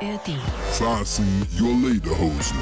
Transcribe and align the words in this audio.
ARD. 0.00 0.36
Fasten 0.72 1.46
your 1.58 1.74
Lederhosen. 1.74 2.56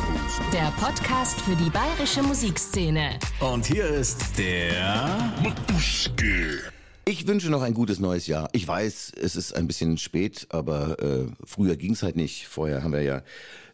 Der 0.53 0.73
Podcast 0.81 1.39
für 1.41 1.55
die 1.55 1.69
bayerische 1.69 2.23
Musikszene. 2.23 3.19
Und 3.41 3.67
hier 3.67 3.87
ist 3.87 4.39
der 4.39 5.35
Matuschke. 5.43 6.76
Ich 7.09 7.29
wünsche 7.29 7.51
noch 7.51 7.63
ein 7.63 7.73
gutes 7.73 8.01
neues 8.01 8.27
Jahr. 8.27 8.49
Ich 8.51 8.67
weiß, 8.67 9.13
es 9.23 9.37
ist 9.37 9.55
ein 9.55 9.69
bisschen 9.69 9.97
spät, 9.97 10.49
aber 10.51 11.01
äh, 11.01 11.27
früher 11.45 11.77
ging's 11.77 12.03
halt 12.03 12.17
nicht. 12.17 12.49
Vorher 12.49 12.83
haben 12.83 12.93
wir 12.93 13.03
ja 13.03 13.23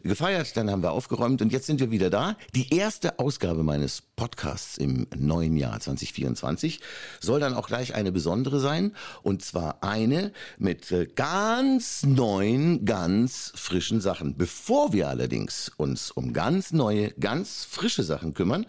gefeiert, 0.03 0.55
dann 0.55 0.69
haben 0.69 0.83
wir 0.83 0.91
aufgeräumt 0.91 1.41
und 1.41 1.51
jetzt 1.51 1.65
sind 1.65 1.79
wir 1.79 1.89
wieder 1.89 2.11
da. 2.11 2.37
Die 2.53 2.71
erste 2.75 3.17
Ausgabe 3.17 3.63
meines 3.63 4.03
Podcasts 4.15 4.77
im 4.77 5.07
neuen 5.17 5.57
Jahr 5.57 5.79
2024 5.79 6.79
soll 7.21 7.39
dann 7.39 7.55
auch 7.55 7.65
gleich 7.65 7.95
eine 7.95 8.11
besondere 8.11 8.59
sein 8.59 8.95
und 9.23 9.43
zwar 9.43 9.81
eine 9.81 10.31
mit 10.59 10.91
äh, 10.91 11.07
ganz 11.07 12.03
neuen, 12.03 12.85
ganz 12.85 13.51
frischen 13.55 13.99
Sachen. 13.99 14.37
Bevor 14.37 14.93
wir 14.93 15.09
allerdings 15.09 15.71
uns 15.77 16.11
um 16.11 16.33
ganz 16.33 16.71
neue, 16.71 17.09
ganz 17.13 17.65
frische 17.65 18.03
Sachen 18.03 18.35
kümmern, 18.35 18.67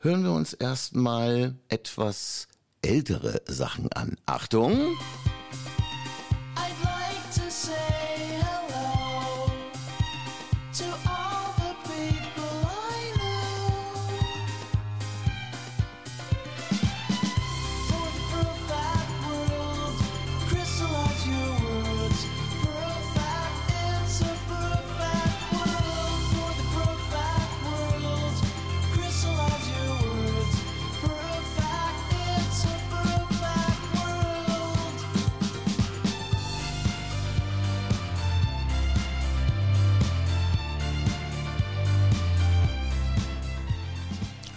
hören 0.00 0.22
wir 0.22 0.32
uns 0.32 0.52
erstmal 0.52 1.54
etwas 1.70 2.48
ältere 2.82 3.40
Sachen 3.46 3.92
an. 3.92 4.16
Achtung! 4.26 4.96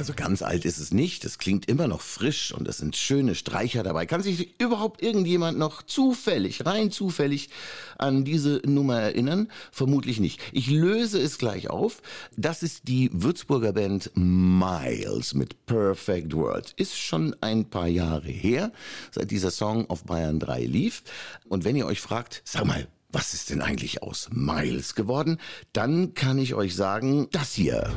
Also 0.06 0.14
ganz 0.14 0.44
alt 0.44 0.66
ist 0.66 0.78
es 0.78 0.94
nicht, 0.94 1.26
es 1.26 1.40
klingt 1.40 1.68
immer 1.68 1.88
noch 1.88 2.02
frisch 2.02 2.54
und 2.54 2.68
es 2.68 2.78
sind 2.78 2.96
schöne 2.96 3.34
Streicher 3.34 3.82
dabei. 3.82 4.06
Kann 4.06 4.22
sich 4.22 4.62
überhaupt 4.62 5.02
irgendjemand 5.02 5.58
noch 5.58 5.82
zufällig, 5.82 6.64
rein 6.64 6.92
zufällig 6.92 7.50
an 7.98 8.24
diese 8.24 8.62
Nummer 8.68 9.00
erinnern? 9.00 9.48
Vermutlich 9.72 10.20
nicht. 10.20 10.40
Ich 10.52 10.70
löse 10.70 11.20
es 11.20 11.40
gleich 11.40 11.72
auf. 11.72 12.04
Das 12.38 12.62
ist 12.62 12.88
die 12.88 13.10
Würzburger 13.14 13.74
Band 13.74 14.12
Miles 14.14 15.34
mit 15.34 15.66
Perfect 15.66 16.36
World. 16.36 16.76
Ist 16.78 16.96
schon 17.00 17.36
ein 17.42 17.68
paar 17.68 17.88
Jahre 17.88 18.30
her, 18.30 18.72
seit 19.10 19.32
dieser 19.32 19.50
Song 19.50 19.90
auf 19.90 20.04
Bayern 20.04 20.40
3 20.40 20.66
lief. 20.66 21.02
Und 21.50 21.64
wenn 21.64 21.76
ihr 21.76 21.88
euch 21.88 22.00
fragt, 22.00 22.44
sag 22.46 22.66
mal, 22.66 22.88
was 23.12 23.34
ist 23.34 23.50
denn 23.50 23.64
eigentlich 23.64 24.04
aus 24.04 24.30
Miles 24.32 24.94
geworden? 24.94 25.40
Dann 25.74 26.14
kann 26.14 26.38
ich 26.38 26.54
euch 26.54 26.76
sagen, 26.76 27.28
das 27.32 27.56
hier. 27.56 27.92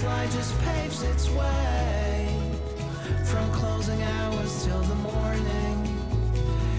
Dragonfly 0.00 0.38
just 0.38 0.58
paves 0.60 1.02
its 1.02 1.28
way 1.30 2.28
from 3.24 3.50
closing 3.50 4.00
hours 4.02 4.64
till 4.64 4.80
the 4.82 4.94
morning. 4.94 5.76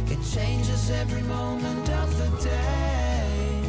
It 0.07 0.19
changes 0.33 0.89
every 0.89 1.23
moment 1.23 1.89
of 1.89 2.17
the 2.17 2.29
day 2.43 3.61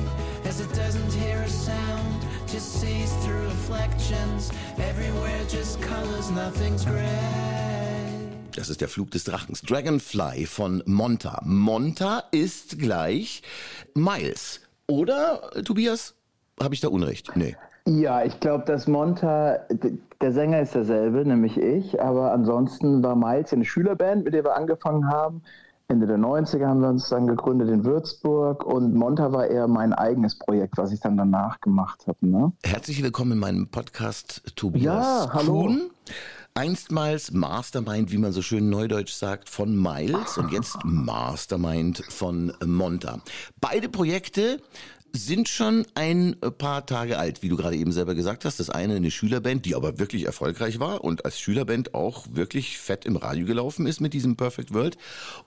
as 0.45 0.61
it 0.61 0.73
doesn't 0.73 1.13
hear 1.13 1.39
a 1.39 1.49
sound, 1.49 2.25
just 2.47 2.81
sees 2.81 3.13
through 3.25 3.43
reflections. 3.45 4.53
Everywhere 4.79 5.43
just 5.49 5.81
colors, 5.83 6.31
nothing's 6.31 6.85
gray. 6.85 7.09
Das 8.55 8.69
ist 8.69 8.81
der 8.81 8.89
Flug 8.89 9.11
des 9.11 9.25
Drachens. 9.25 9.63
Dragonfly 9.63 10.47
von 10.47 10.83
Monta. 10.87 11.41
Monta 11.45 12.25
ist 12.31 12.79
gleich 12.79 13.43
Miles. 13.95 14.61
Oder, 14.87 15.51
Tobias? 15.65 16.15
Habe 16.61 16.75
ich 16.75 16.81
da 16.81 16.89
Unrecht? 16.89 17.37
Nee. 17.37 17.57
Ja, 17.87 18.25
ich 18.25 18.39
glaube, 18.41 18.65
dass 18.65 18.87
Monta, 18.87 19.59
der 20.21 20.33
Sänger 20.33 20.61
ist 20.61 20.75
derselbe, 20.75 21.25
nämlich 21.25 21.57
ich, 21.57 22.01
aber 22.01 22.33
ansonsten 22.33 23.03
war 23.03 23.17
Miles 23.17 23.53
eine 23.53 23.65
Schülerband, 23.65 24.25
mit 24.25 24.35
der 24.35 24.45
wir 24.45 24.57
angefangen 24.57 25.09
haben. 25.09 25.43
Ende 25.89 26.07
der 26.07 26.19
90er 26.19 26.67
haben 26.67 26.83
wir 26.83 26.89
uns 26.89 27.09
dann 27.09 27.27
gegründet 27.27 27.69
in 27.69 27.85
Würzburg 27.85 28.65
und 28.65 28.95
Monta 28.95 29.33
war 29.33 29.49
eher 29.49 29.67
mein 29.67 29.93
eigenes 29.93 30.39
Projekt, 30.39 30.77
was 30.77 30.93
ich 30.93 31.01
dann 31.01 31.17
danach 31.17 31.61
gemacht 31.61 32.07
habe. 32.07 32.19
Ne? 32.21 32.53
Herzlich 32.65 33.03
willkommen 33.03 33.33
in 33.33 33.39
meinem 33.39 33.69
Podcast, 33.69 34.43
Tobias 34.55 34.85
Ja, 34.85 35.33
hallo. 35.33 35.63
Kuhn. 35.63 35.91
Einstmals 36.55 37.33
Mastermind, 37.33 38.13
wie 38.13 38.19
man 38.19 38.33
so 38.33 38.43
schön 38.43 38.71
neudeutsch 38.71 39.13
sagt, 39.13 39.49
von 39.49 39.81
Miles 39.81 40.37
und 40.37 40.53
jetzt 40.53 40.79
Mastermind 40.85 42.05
von 42.09 42.53
Monta. 42.65 43.19
Beide 43.61 43.89
Projekte 43.89 44.61
sind 45.13 45.49
schon 45.49 45.87
ein 45.95 46.37
paar 46.59 46.87
Tage 46.87 47.19
alt, 47.19 47.43
wie 47.43 47.49
du 47.49 47.57
gerade 47.57 47.77
eben 47.77 47.93
selber 47.93 48.15
gesagt 48.15 48.45
hast. 48.45 48.61
Das 48.61 48.71
eine 48.71 48.95
eine 48.95 49.11
Schülerband, 49.11 49.67
die 49.67 49.75
aber 49.75 49.99
wirklich 49.99 50.27
erfolgreich 50.27 50.79
war 50.79 51.03
und 51.03 51.25
als 51.25 51.41
Schülerband 51.41 51.95
auch 51.95 52.27
wirklich 52.33 52.79
fett 52.79 53.05
im 53.05 53.17
Radio 53.17 53.47
gelaufen 53.47 53.87
ist 53.87 54.01
mit 54.01 54.15
diesem 54.15 54.37
Perfect 54.37 54.73
World. 54.73 54.97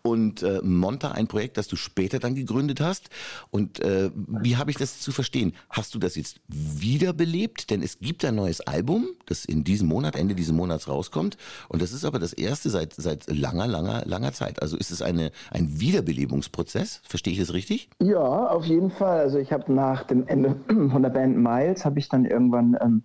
Und 0.02 0.44
äh, 0.44 0.62
Monta 0.62 1.12
ein 1.12 1.28
Projekt, 1.28 1.58
das 1.58 1.68
du 1.68 1.76
später 1.76 2.20
dann 2.20 2.36
gegründet 2.36 2.82
hast. 2.82 3.10
Und 3.52 3.80
äh, 3.80 4.12
wie 4.16 4.58
habe 4.58 4.72
ich 4.72 4.78
das 4.78 5.00
zu 5.00 5.12
verstehen? 5.12 5.54
Hast 5.70 5.96
du 5.96 6.00
das 6.00 6.16
jetzt 6.16 6.42
wiederbelebt? 6.48 7.70
Denn 7.70 7.82
es 7.82 8.00
gibt 8.00 8.26
ein 8.26 8.36
neues 8.36 8.62
Album, 8.62 9.08
das 9.26 9.46
in 9.46 9.64
diesem 9.64 9.88
Monat, 9.88 10.16
Ende 10.16 10.36
dieses 10.36 10.54
Monats 10.54 10.88
rauskommt. 10.88 11.38
Und 11.70 11.82
das 11.82 11.94
ist 11.94 12.06
aber 12.06 12.20
das 12.20 12.34
erste 12.34 12.70
seit, 12.70 12.94
seit 12.94 13.30
langer, 13.30 13.68
langer, 13.68 14.04
langer 14.06 14.34
Zeit. 14.34 14.62
Also 14.62 14.78
ist 14.78 14.92
es 14.92 15.02
eine, 15.02 15.32
ein 15.52 15.80
Wiederbelebungsprozess? 15.80 17.02
Verstehe 17.04 17.34
ich 17.34 17.40
das 17.40 17.54
richtig? 17.54 17.90
Ja, 18.02 18.48
auf 18.48 18.66
jeden 18.66 18.92
Fall. 18.92 19.20
Also 19.20 19.38
ich 19.38 19.53
habe 19.54 19.72
nach 19.72 20.04
dem 20.04 20.28
Ende 20.28 20.56
von 20.68 21.02
der 21.02 21.10
Band 21.10 21.38
Miles, 21.38 21.86
habe 21.86 22.00
ich 22.00 22.10
dann 22.10 22.26
irgendwann, 22.26 22.78
ähm, 22.82 23.04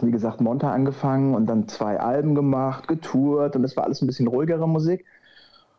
wie 0.00 0.10
gesagt, 0.10 0.40
Monta 0.40 0.72
angefangen 0.72 1.34
und 1.34 1.46
dann 1.46 1.68
zwei 1.68 2.00
Alben 2.00 2.34
gemacht, 2.34 2.88
getourt 2.88 3.56
und 3.56 3.62
das 3.62 3.76
war 3.76 3.84
alles 3.84 4.00
ein 4.00 4.06
bisschen 4.06 4.28
ruhigere 4.28 4.68
Musik. 4.68 5.04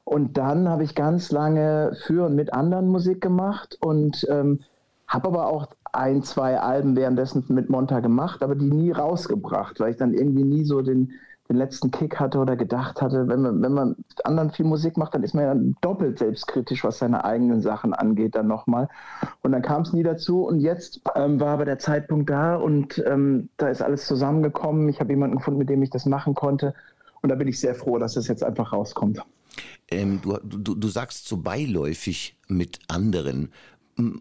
Und 0.03 0.38
dann 0.38 0.67
habe 0.67 0.83
ich 0.83 0.95
ganz 0.95 1.31
lange 1.31 1.95
für 2.05 2.25
und 2.25 2.35
mit 2.35 2.53
anderen 2.53 2.88
Musik 2.88 3.22
gemacht 3.22 3.77
und 3.81 4.27
ähm, 4.29 4.59
habe 5.07 5.27
aber 5.29 5.47
auch 5.47 5.67
ein, 5.94 6.23
zwei 6.23 6.59
Alben 6.59 6.95
währenddessen 6.95 7.43
mit 7.49 7.69
Monta 7.69 7.99
gemacht, 7.99 8.43
aber 8.43 8.55
die 8.55 8.69
nie 8.69 8.91
rausgebracht, 8.91 9.79
weil 9.79 9.91
ich 9.91 9.97
dann 9.97 10.13
irgendwie 10.13 10.43
nie 10.43 10.63
so 10.63 10.81
den, 10.81 11.13
den 11.51 11.57
letzten 11.57 11.91
Kick 11.91 12.19
hatte 12.19 12.39
oder 12.39 12.56
gedacht 12.56 13.01
hatte, 13.01 13.28
wenn 13.28 13.41
man, 13.41 13.62
wenn 13.62 13.73
man 13.73 13.95
anderen 14.23 14.51
viel 14.51 14.66
Musik 14.66 14.97
macht, 14.97 15.13
dann 15.13 15.23
ist 15.23 15.34
man 15.34 15.44
ja 15.44 15.73
doppelt 15.81 16.19
selbstkritisch, 16.19 16.84
was 16.84 17.00
seine 17.00 17.23
eigenen 17.23 17.62
Sachen 17.62 17.94
angeht, 17.94 18.35
dann 18.35 18.47
nochmal. 18.47 18.88
Und 19.41 19.51
dann 19.51 19.61
kam 19.61 19.81
es 19.81 19.94
nie 19.94 20.03
dazu 20.03 20.44
und 20.44 20.59
jetzt 20.59 21.01
ähm, 21.16 21.40
war 21.40 21.50
aber 21.50 21.66
der 21.66 21.79
Zeitpunkt 21.79 22.29
da 22.29 22.56
und 22.56 23.03
ähm, 23.06 23.50
da 23.57 23.69
ist 23.69 23.81
alles 23.81 24.07
zusammengekommen. 24.07 24.90
Ich 24.90 25.00
habe 25.00 25.11
jemanden 25.11 25.38
gefunden, 25.38 25.59
mit 25.59 25.69
dem 25.69 25.84
ich 25.84 25.90
das 25.90 26.06
machen 26.06 26.35
konnte. 26.35 26.73
Und 27.22 27.29
da 27.29 27.35
bin 27.35 27.47
ich 27.47 27.59
sehr 27.59 27.75
froh, 27.75 28.00
dass 28.00 28.16
es 28.16 28.28
jetzt 28.28 28.44
einfach 28.44 28.73
rauskommt. 28.73 29.22
Ähm, 29.90 30.22
du, 30.22 30.38
du, 30.44 30.75
du 30.75 30.88
sagst 30.88 31.28
so 31.28 31.38
beiläufig 31.38 32.38
mit 32.47 32.79
anderen. 32.88 33.51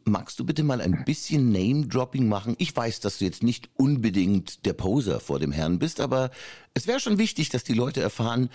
Magst 0.04 0.38
du 0.38 0.44
bitte 0.44 0.62
mal 0.62 0.80
ein 0.80 1.04
bisschen 1.04 1.52
Name-Dropping 1.52 2.28
machen? 2.28 2.54
Ich 2.58 2.76
weiß, 2.76 3.00
dass 3.00 3.18
du 3.18 3.24
jetzt 3.24 3.42
nicht 3.42 3.70
unbedingt 3.76 4.66
der 4.66 4.72
Poser 4.72 5.20
vor 5.20 5.38
dem 5.38 5.52
Herrn 5.52 5.78
bist, 5.78 6.00
aber 6.00 6.30
es 6.74 6.86
wäre 6.86 7.00
schon 7.00 7.18
wichtig, 7.18 7.48
dass 7.48 7.64
die 7.64 7.74
Leute 7.74 8.00
erfahren, 8.00 8.50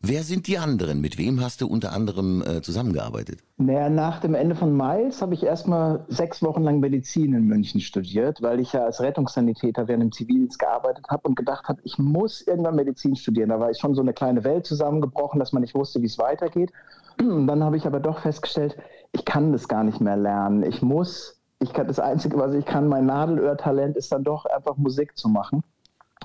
wer 0.00 0.22
sind 0.22 0.46
die 0.46 0.58
anderen? 0.58 1.00
Mit 1.00 1.18
wem 1.18 1.40
hast 1.40 1.60
du 1.60 1.66
unter 1.66 1.92
anderem 1.92 2.42
äh, 2.42 2.62
zusammengearbeitet? 2.62 3.40
Naja, 3.56 3.88
nach 3.88 4.20
dem 4.20 4.34
Ende 4.34 4.54
von 4.54 4.76
Miles 4.76 5.20
habe 5.22 5.34
ich 5.34 5.42
erstmal 5.42 6.04
sechs 6.08 6.42
Wochen 6.42 6.62
lang 6.62 6.80
Medizin 6.80 7.34
in 7.34 7.44
München 7.44 7.80
studiert, 7.80 8.40
weil 8.42 8.60
ich 8.60 8.72
ja 8.72 8.84
als 8.84 9.00
Rettungssanitäter 9.00 9.88
während 9.88 10.02
dem 10.04 10.12
Zivildienst 10.12 10.58
gearbeitet 10.58 11.06
habe 11.08 11.28
und 11.28 11.36
gedacht 11.36 11.68
habe, 11.68 11.80
ich 11.84 11.98
muss 11.98 12.42
irgendwann 12.42 12.76
Medizin 12.76 13.16
studieren. 13.16 13.48
Da 13.48 13.58
war 13.58 13.70
ich 13.70 13.78
schon 13.78 13.94
so 13.94 14.02
eine 14.02 14.12
kleine 14.12 14.44
Welt 14.44 14.66
zusammengebrochen, 14.66 15.40
dass 15.40 15.52
man 15.52 15.62
nicht 15.62 15.74
wusste, 15.74 16.00
wie 16.02 16.06
es 16.06 16.18
weitergeht. 16.18 16.72
Dann 17.46 17.64
habe 17.64 17.76
ich 17.76 17.86
aber 17.86 18.00
doch 18.00 18.20
festgestellt, 18.20 18.76
ich 19.12 19.24
kann 19.24 19.52
das 19.52 19.68
gar 19.68 19.84
nicht 19.84 20.00
mehr 20.00 20.16
lernen. 20.16 20.62
Ich 20.62 20.82
muss, 20.82 21.40
ich 21.60 21.72
kann 21.72 21.86
das 21.86 21.98
Einzige, 21.98 22.38
was 22.38 22.54
ich 22.54 22.64
kann, 22.64 22.88
mein 22.88 23.06
Nadelöhr-Talent 23.06 23.96
ist 23.96 24.12
dann 24.12 24.24
doch 24.24 24.44
einfach 24.46 24.76
Musik 24.76 25.16
zu 25.16 25.28
machen. 25.28 25.62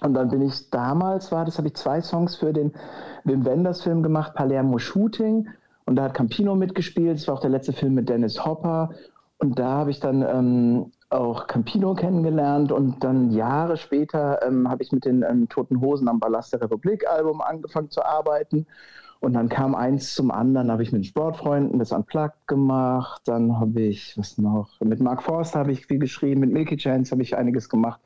Und 0.01 0.15
dann 0.15 0.29
bin 0.29 0.41
ich 0.41 0.69
damals, 0.69 1.31
war 1.31 1.45
das, 1.45 1.57
habe 1.57 1.69
ich 1.69 1.75
zwei 1.75 2.01
Songs 2.01 2.35
für 2.35 2.51
den 2.51 2.73
Wim 3.23 3.45
Wenders 3.45 3.83
Film 3.83 4.03
gemacht, 4.03 4.33
Palermo 4.35 4.77
Shooting. 4.77 5.47
Und 5.85 5.95
da 5.95 6.03
hat 6.03 6.13
Campino 6.13 6.55
mitgespielt. 6.55 7.17
Das 7.19 7.27
war 7.27 7.35
auch 7.35 7.41
der 7.41 7.49
letzte 7.49 7.73
Film 7.73 7.93
mit 7.93 8.09
Dennis 8.09 8.43
Hopper. 8.43 8.89
Und 9.37 9.59
da 9.59 9.69
habe 9.69 9.91
ich 9.91 9.99
dann 9.99 10.21
ähm, 10.21 10.91
auch 11.09 11.47
Campino 11.47 11.93
kennengelernt. 11.93 12.71
Und 12.71 13.03
dann 13.03 13.31
Jahre 13.31 13.77
später 13.77 14.45
ähm, 14.45 14.69
habe 14.69 14.83
ich 14.83 14.91
mit 14.91 15.05
den 15.05 15.23
ähm, 15.23 15.47
Toten 15.47 15.79
Hosen 15.81 16.07
am 16.07 16.19
Ballast 16.19 16.53
der 16.53 16.61
Republik 16.61 17.07
Album 17.07 17.41
angefangen 17.41 17.89
zu 17.89 18.03
arbeiten. 18.03 18.65
Und 19.23 19.35
dann 19.35 19.47
kam 19.47 19.73
eins 19.73 20.15
zum 20.15 20.31
anderen, 20.31 20.69
habe 20.69 20.83
ich 20.83 20.91
mit 20.91 20.99
den 20.99 21.05
Sportfreunden 21.05 21.79
das 21.79 21.93
Unplugged 21.93 22.45
gemacht, 22.45 23.21
dann 23.23 23.57
habe 23.57 23.83
ich, 23.83 24.17
was 24.17 24.37
noch, 24.37 24.81
mit 24.81 24.99
Mark 24.99 25.23
Forster 25.23 25.59
habe 25.59 25.71
ich 25.71 25.85
viel 25.85 25.97
geschrieben, 25.99 26.41
mit 26.41 26.51
Milky 26.51 26.75
Chance 26.75 27.11
habe 27.11 27.21
ich 27.21 27.37
einiges 27.37 27.69
gemacht. 27.69 28.01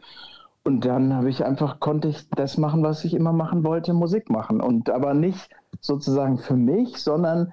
Und 0.63 0.85
dann 0.85 1.15
habe 1.15 1.31
ich 1.31 1.43
einfach, 1.43 1.79
konnte 1.79 2.09
ich 2.09 2.29
das 2.29 2.59
machen, 2.59 2.83
was 2.83 3.03
ich 3.03 3.15
immer 3.15 3.33
machen 3.33 3.63
wollte, 3.63 3.95
Musik 3.95 4.29
machen. 4.29 4.61
Und 4.61 4.91
aber 4.91 5.15
nicht 5.15 5.49
sozusagen 5.81 6.37
für 6.37 6.55
mich, 6.55 6.97
sondern 6.97 7.51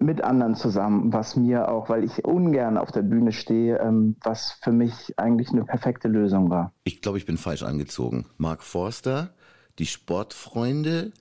mit 0.00 0.24
anderen 0.24 0.56
zusammen, 0.56 1.12
was 1.12 1.36
mir 1.36 1.68
auch, 1.70 1.88
weil 1.88 2.02
ich 2.02 2.24
ungern 2.24 2.76
auf 2.76 2.90
der 2.90 3.02
Bühne 3.02 3.30
stehe, 3.30 3.78
ähm, 3.78 4.16
was 4.24 4.58
für 4.62 4.72
mich 4.72 5.14
eigentlich 5.16 5.50
eine 5.50 5.64
perfekte 5.64 6.08
Lösung 6.08 6.50
war. 6.50 6.72
Ich 6.82 7.02
glaube, 7.02 7.18
ich 7.18 7.24
bin 7.24 7.36
falsch 7.36 7.62
angezogen. 7.62 8.26
Mark 8.36 8.64
Forster, 8.64 9.30
die 9.78 9.86
Sportfreunde, 9.86 11.12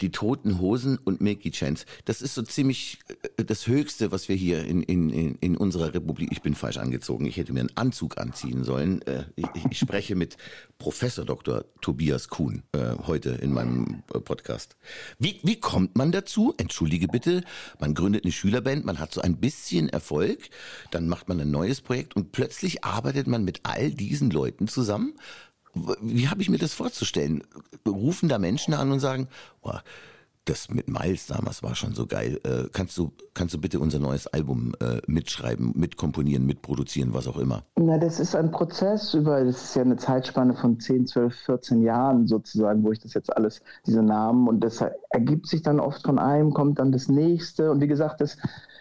die 0.00 0.10
Toten 0.10 0.60
Hosen 0.60 0.98
und 0.98 1.20
Milky 1.20 1.50
Chance. 1.50 1.86
Das 2.04 2.20
ist 2.20 2.34
so 2.34 2.42
ziemlich 2.42 2.98
äh, 3.36 3.44
das 3.44 3.66
Höchste, 3.66 4.12
was 4.12 4.28
wir 4.28 4.36
hier 4.36 4.64
in, 4.64 4.82
in, 4.82 5.34
in 5.36 5.56
unserer 5.56 5.94
Republik. 5.94 6.30
Ich 6.32 6.42
bin 6.42 6.54
falsch 6.54 6.78
angezogen. 6.78 7.26
Ich 7.26 7.36
hätte 7.36 7.52
mir 7.52 7.60
einen 7.60 7.76
Anzug 7.76 8.18
anziehen 8.18 8.64
sollen. 8.64 9.02
Äh, 9.02 9.24
ich, 9.36 9.46
ich 9.70 9.78
spreche 9.78 10.14
mit 10.14 10.36
Professor 10.78 11.24
Dr. 11.24 11.64
Tobias 11.80 12.28
Kuhn 12.28 12.62
äh, 12.72 12.94
heute 13.06 13.30
in 13.30 13.52
meinem 13.52 14.02
Podcast. 14.06 14.76
Wie, 15.18 15.40
wie 15.42 15.60
kommt 15.60 15.96
man 15.96 16.12
dazu? 16.12 16.54
Entschuldige 16.56 17.08
bitte. 17.08 17.42
Man 17.78 17.94
gründet 17.94 18.24
eine 18.24 18.32
Schülerband, 18.32 18.84
man 18.84 18.98
hat 18.98 19.12
so 19.12 19.20
ein 19.20 19.36
bisschen 19.36 19.88
Erfolg, 19.88 20.50
dann 20.90 21.08
macht 21.08 21.28
man 21.28 21.40
ein 21.40 21.50
neues 21.50 21.80
Projekt 21.80 22.16
und 22.16 22.32
plötzlich 22.32 22.84
arbeitet 22.84 23.26
man 23.26 23.44
mit 23.44 23.60
all 23.62 23.90
diesen 23.90 24.30
Leuten 24.30 24.68
zusammen 24.68 25.14
wie 25.74 26.28
habe 26.28 26.42
ich 26.42 26.48
mir 26.48 26.58
das 26.58 26.74
vorzustellen? 26.74 27.42
Rufen 27.86 28.28
da 28.28 28.38
Menschen 28.38 28.74
an 28.74 28.92
und 28.92 29.00
sagen, 29.00 29.28
oh, 29.62 29.72
das 30.44 30.68
mit 30.68 30.88
Miles 30.88 31.26
damals 31.26 31.62
war 31.62 31.74
schon 31.74 31.94
so 31.94 32.06
geil. 32.06 32.38
Äh, 32.44 32.68
kannst 32.72 32.98
du 32.98 33.12
kannst 33.32 33.54
du 33.54 33.60
bitte 33.60 33.80
unser 33.80 33.98
neues 33.98 34.26
Album 34.26 34.74
äh, 34.80 35.00
mitschreiben, 35.06 35.72
mitkomponieren, 35.74 36.44
mitproduzieren, 36.46 37.14
was 37.14 37.26
auch 37.26 37.38
immer? 37.38 37.62
Na, 37.76 37.98
das 37.98 38.20
ist 38.20 38.36
ein 38.36 38.50
Prozess 38.50 39.14
über, 39.14 39.42
das 39.44 39.62
ist 39.62 39.76
ja 39.76 39.82
eine 39.82 39.96
Zeitspanne 39.96 40.54
von 40.54 40.78
10, 40.78 41.06
12, 41.06 41.34
14 41.46 41.82
Jahren 41.82 42.26
sozusagen, 42.26 42.84
wo 42.84 42.92
ich 42.92 43.00
das 43.00 43.14
jetzt 43.14 43.34
alles, 43.36 43.62
diese 43.86 44.02
Namen 44.02 44.48
und 44.48 44.60
das 44.60 44.84
ergibt 45.10 45.46
sich 45.46 45.62
dann 45.62 45.80
oft 45.80 46.02
von 46.02 46.18
einem, 46.18 46.52
kommt 46.52 46.78
dann 46.78 46.92
das 46.92 47.08
nächste 47.08 47.70
und 47.70 47.80
wie 47.80 47.88
gesagt, 47.88 48.20
das 48.20 48.36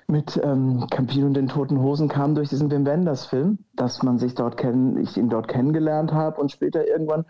mit 0.07 0.39
ähm, 0.43 0.85
Campino 0.91 1.27
und 1.27 1.33
den 1.33 1.47
Toten 1.47 1.79
Hosen 1.79 2.09
kam 2.09 2.35
durch 2.35 2.49
diesen 2.49 2.69
Wim 2.69 2.85
Wenders 2.85 3.25
Film, 3.25 3.59
dass 3.75 4.03
man 4.03 4.19
sich 4.19 4.35
dort 4.35 4.57
kennen, 4.57 4.97
ich 4.97 5.17
ihn 5.17 5.29
dort 5.29 5.47
kennengelernt 5.47 6.11
habe 6.11 6.41
und 6.41 6.51
später 6.51 6.85
irgendwann 6.85 7.25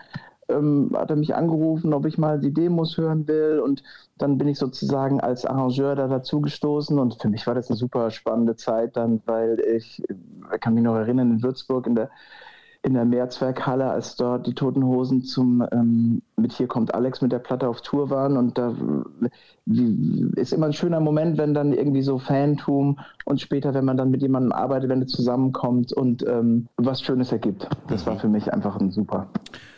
ähm, 0.53 0.91
hat 0.93 1.09
er 1.09 1.15
mich 1.15 1.35
angerufen, 1.35 1.93
ob 1.93 2.05
ich 2.05 2.17
mal 2.17 2.39
die 2.39 2.53
Demos 2.53 2.97
hören 2.97 3.27
will 3.27 3.59
und 3.59 3.83
dann 4.17 4.37
bin 4.37 4.47
ich 4.47 4.59
sozusagen 4.59 5.19
als 5.19 5.45
Arrangeur 5.45 5.95
da 5.95 6.07
dazugestoßen 6.07 6.99
und 6.99 7.21
für 7.21 7.29
mich 7.29 7.47
war 7.47 7.55
das 7.55 7.69
eine 7.69 7.77
super 7.77 8.11
spannende 8.11 8.55
Zeit 8.55 8.95
dann, 8.95 9.21
weil 9.25 9.59
ich, 9.59 10.03
ich 10.07 10.61
kann 10.61 10.73
mich 10.73 10.83
noch 10.83 10.95
erinnern, 10.95 11.31
in 11.31 11.43
Würzburg 11.43 11.87
in 11.87 11.95
der 11.95 12.09
in 12.85 12.95
der 12.95 13.05
Mehrzweckhalle, 13.05 13.89
als 13.89 14.17
dort 14.17 14.45
die 14.45 14.53
Toten 14.53 14.83
Hosen 14.83 15.23
zum 15.23 15.65
ähm, 15.71 16.21
mit 16.35 16.51
Hier 16.51 16.67
kommt 16.67 16.93
Alex 16.93 17.21
mit 17.21 17.31
der 17.31 17.39
Platte 17.39 17.69
auf 17.69 17.81
Tour 17.81 18.09
waren. 18.09 18.35
Und 18.35 18.57
da 18.57 18.75
wie, 19.65 20.29
ist 20.35 20.51
immer 20.51 20.65
ein 20.65 20.73
schöner 20.73 20.99
Moment, 20.99 21.37
wenn 21.37 21.53
dann 21.53 21.71
irgendwie 21.71 22.01
so 22.01 22.19
Fantum 22.19 22.99
und 23.23 23.39
später, 23.39 23.73
wenn 23.73 23.85
man 23.85 23.95
dann 23.95 24.11
mit 24.11 24.21
jemandem 24.21 24.51
arbeitet, 24.51 24.89
wenn 24.89 25.01
es 25.01 25.11
zusammenkommt 25.11 25.93
und 25.93 26.27
ähm, 26.27 26.67
was 26.75 27.01
Schönes 27.01 27.31
ergibt. 27.31 27.69
Das 27.87 28.05
war 28.05 28.19
für 28.19 28.27
mich 28.27 28.51
einfach 28.51 28.77
ein 28.77 28.91
super. 28.91 29.29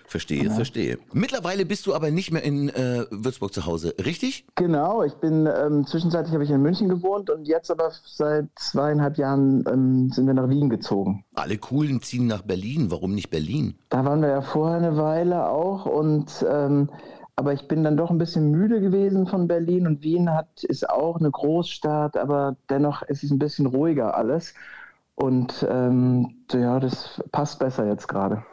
Verstehe, 0.08 0.46
ja. 0.46 0.52
verstehe. 0.52 1.00
Mittlerweile 1.14 1.66
bist 1.66 1.88
du 1.88 1.96
aber 1.96 2.12
nicht 2.12 2.32
mehr 2.32 2.44
in 2.44 2.70
äh, 2.70 3.06
Würzburg 3.10 3.54
zu 3.54 3.66
Hause, 3.66 3.94
richtig? 4.04 4.46
Genau, 4.56 5.04
ich 5.04 5.14
bin 5.16 5.48
ähm, 5.48 5.86
zwischenzeitlich 5.86 6.34
habe 6.34 6.44
ich 6.44 6.52
in 6.52 6.62
München 6.62 6.90
gewohnt 6.90 7.30
und 7.30 7.48
jetzt 7.48 7.72
aber 7.72 7.92
seit 8.06 8.46
zweieinhalb 8.56 9.18
Jahren 9.18 9.64
ähm, 9.68 10.10
sind 10.12 10.28
wir 10.28 10.34
nach 10.34 10.50
Wien 10.50 10.70
gezogen. 10.70 11.26
Alle 11.34 11.58
coolen 11.58 12.02
ziehen 12.02 12.28
nach 12.28 12.44
Berlin. 12.44 12.92
Warum 12.92 13.16
nicht 13.16 13.30
Berlin? 13.30 13.76
Da 13.90 14.06
waren 14.06 14.22
wir 14.22 14.30
ja 14.30 14.42
vorher 14.42 14.78
eine 14.78 14.98
Weile 14.98 15.48
auch 15.48 15.86
und 15.86 16.46
ähm, 16.50 16.90
aber 17.38 17.54
ich 17.54 17.68
bin 17.68 17.84
dann 17.84 17.98
doch 17.98 18.12
ein 18.12 18.18
bisschen 18.18 18.52
müde 18.52 18.80
gewesen 18.80 19.28
von 19.28 19.48
Berlin 19.48 19.88
und 19.88 20.04
Wien 20.04 20.32
hat 20.32 20.64
ist 20.64 20.90
auch 20.90 21.18
eine 21.18 21.32
Großstadt, 21.32 22.16
aber 22.16 22.56
dennoch 22.70 23.02
ist 23.04 23.24
es 23.24 23.32
ein 23.32 23.40
bisschen 23.40 23.66
ruhiger 23.66 24.16
alles. 24.16 24.54
Und 25.16 25.66
ähm, 25.70 26.46
ja, 26.52 26.80
das 26.80 27.22
passt 27.32 27.60
besser 27.60 27.88
jetzt 27.88 28.08
gerade. 28.08 28.44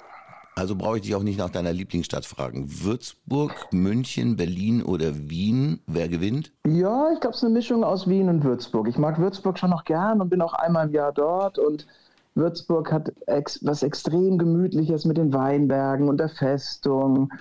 Also 0.55 0.77
brauche 0.77 0.97
ich 0.97 1.03
dich 1.03 1.15
auch 1.15 1.23
nicht 1.23 1.39
nach 1.39 1.51
deiner 1.51 1.73
Lieblingsstadt 1.73 2.27
fragen. 2.27 2.67
Würzburg, 2.69 3.69
München, 3.73 4.37
Berlin 4.37 4.83
oder 4.83 5.31
Wien? 5.31 5.81
Wer 5.87 6.09
gewinnt? 6.09 6.53
Ja, 6.67 7.11
ich 7.13 7.21
glaube, 7.21 7.35
es 7.35 7.39
ist 7.39 7.45
eine 7.45 7.55
Mischung 7.55 7.85
aus 7.85 8.07
Wien 8.07 8.29
und 8.29 8.45
Würzburg. 8.45 8.87
Ich 8.89 8.99
mag 8.99 9.19
Würzburg 9.19 9.59
schon 9.59 9.71
noch 9.71 9.85
gern 9.85 10.21
und 10.21 10.29
bin 10.29 10.43
auch 10.43 10.53
einmal 10.53 10.89
im 10.89 10.93
Jahr 10.93 11.13
dort. 11.13 11.59
Und 11.59 11.87
Würzburg 12.35 12.93
hat 12.93 13.13
ex 13.27 13.65
was 13.65 13.83
extrem 13.83 14.37
Gemütliches 14.37 15.07
mit 15.07 15.17
den 15.17 15.33
Weinbergen 15.33 16.09
und 16.09 16.19
der 16.19 16.29
Festung 16.29 17.33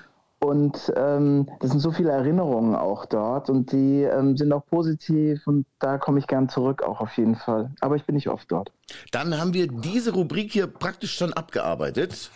und 0.43 0.91
ähm, 0.95 1.47
das 1.59 1.69
sind 1.69 1.79
so 1.79 1.91
viele 1.91 2.11
Erinnerungen 2.11 2.75
auch 2.75 3.05
dort 3.05 3.49
und 3.49 3.71
die 3.71 4.03
ähm, 4.03 4.35
sind 4.35 4.51
auch 4.51 4.65
positiv 4.65 5.45
und 5.45 5.65
da 5.79 5.97
komme 5.97 6.19
ich 6.19 6.27
gern 6.27 6.49
zurück, 6.49 6.81
auch 6.83 6.99
auf 6.99 7.15
jeden 7.17 7.35
Fall. 7.35 7.71
Aber 7.79 7.95
ich 7.95 8.05
bin 8.05 8.15
nicht 8.15 8.27
oft 8.27 8.51
dort. 8.51 8.71
Dann 9.11 9.39
haben 9.39 9.53
wir 9.53 9.67
diese 9.67 10.13
Rubrik 10.13 10.51
hier 10.51 10.67
praktisch 10.67 11.15
schon 11.15 11.31
abgearbeitet. 11.33 12.31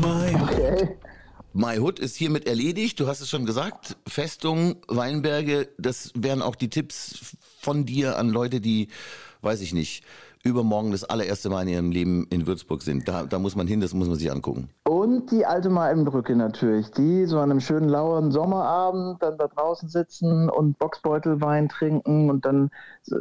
My 0.00 0.34
Okay. 0.42 0.96
My 1.52 1.80
Hood 1.80 1.98
ist 1.98 2.14
hiermit 2.14 2.46
erledigt. 2.46 3.00
Du 3.00 3.08
hast 3.08 3.20
es 3.20 3.28
schon 3.28 3.44
gesagt. 3.44 3.96
Festung, 4.06 4.76
Weinberge, 4.86 5.68
das 5.78 6.12
wären 6.14 6.42
auch 6.42 6.54
die 6.54 6.70
Tipps 6.70 7.34
von 7.58 7.84
dir 7.84 8.16
an 8.16 8.28
Leute, 8.28 8.60
die, 8.60 8.86
weiß 9.42 9.60
ich 9.60 9.74
nicht, 9.74 10.04
übermorgen 10.42 10.90
das 10.90 11.04
allererste 11.04 11.50
Mal 11.50 11.62
in 11.62 11.68
ihrem 11.68 11.90
Leben 11.90 12.26
in 12.30 12.46
Würzburg 12.46 12.82
sind. 12.82 13.06
Da, 13.06 13.24
da 13.24 13.38
muss 13.38 13.56
man 13.56 13.66
hin, 13.66 13.80
das 13.80 13.92
muss 13.94 14.08
man 14.08 14.16
sich 14.16 14.30
angucken. 14.30 14.70
Und 14.84 15.30
die 15.30 15.44
alte 15.44 15.68
Malmbrücke 15.68 16.34
natürlich, 16.34 16.90
die 16.92 17.26
so 17.26 17.38
an 17.38 17.50
einem 17.50 17.60
schönen 17.60 17.88
lauen 17.88 18.30
Sommerabend 18.30 19.22
dann 19.22 19.36
da 19.36 19.48
draußen 19.48 19.88
sitzen 19.88 20.48
und 20.48 20.78
Boxbeutelwein 20.78 21.68
trinken 21.68 22.30
und 22.30 22.44
dann, 22.44 22.70
äh, 23.10 23.14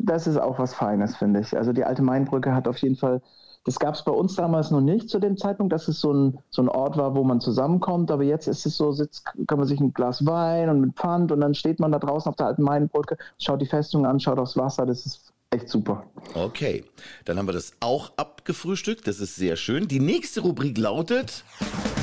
das 0.00 0.26
ist 0.26 0.36
auch 0.36 0.58
was 0.58 0.74
Feines, 0.74 1.16
finde 1.16 1.40
ich. 1.40 1.56
Also 1.56 1.72
die 1.72 1.84
alte 1.84 2.02
Mainbrücke 2.02 2.54
hat 2.54 2.66
auf 2.66 2.78
jeden 2.78 2.96
Fall 2.96 3.20
das 3.68 3.78
gab 3.78 3.94
es 3.94 4.02
bei 4.02 4.12
uns 4.12 4.34
damals 4.34 4.70
noch 4.70 4.80
nicht 4.80 5.10
zu 5.10 5.18
dem 5.18 5.36
Zeitpunkt, 5.36 5.74
dass 5.74 5.88
es 5.88 6.00
so 6.00 6.10
ein, 6.10 6.38
so 6.48 6.62
ein 6.62 6.70
Ort 6.70 6.96
war, 6.96 7.14
wo 7.14 7.22
man 7.22 7.38
zusammenkommt. 7.38 8.10
Aber 8.10 8.22
jetzt 8.22 8.46
ist 8.48 8.64
es 8.64 8.78
so, 8.78 8.92
sitzt, 8.92 9.26
kann 9.46 9.58
man 9.58 9.66
sich 9.66 9.78
ein 9.78 9.92
Glas 9.92 10.24
Wein 10.24 10.70
und 10.70 10.80
mit 10.80 10.94
Pfand 10.94 11.32
und 11.32 11.40
dann 11.42 11.54
steht 11.54 11.78
man 11.78 11.92
da 11.92 11.98
draußen 11.98 12.30
auf 12.30 12.36
der 12.36 12.46
alten 12.46 12.62
Mainbrücke, 12.62 13.18
schaut 13.38 13.60
die 13.60 13.66
Festung 13.66 14.06
an, 14.06 14.20
schaut 14.20 14.38
aufs 14.38 14.56
Wasser. 14.56 14.86
Das 14.86 15.04
ist 15.04 15.34
echt 15.50 15.68
super. 15.68 16.10
Okay, 16.34 16.84
dann 17.24 17.38
haben 17.38 17.46
wir 17.46 17.52
das 17.52 17.72
auch 17.80 18.12
abgefrühstückt. 18.16 19.06
Das 19.06 19.20
ist 19.20 19.36
sehr 19.36 19.56
schön. 19.56 19.88
Die 19.88 20.00
nächste 20.00 20.40
Rubrik 20.40 20.76
lautet 20.76 21.44